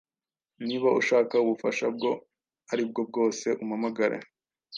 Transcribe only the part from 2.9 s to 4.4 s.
bwose, umpamagare.